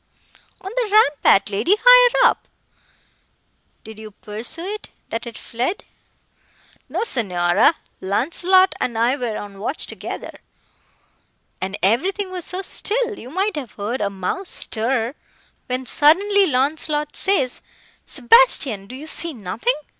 [0.61, 2.47] "On the rampart, lady, higher up."
[3.83, 5.83] "Did you pursue it, that it fled?"
[6.89, 7.75] "No, Signora.
[8.01, 10.39] Launcelot and I were on watch together,
[11.61, 15.13] and everything was so still, you might have heard a mouse stir,
[15.67, 18.87] when, suddenly, Launcelot says—Sebastian!
[18.87, 19.75] do you see nothing?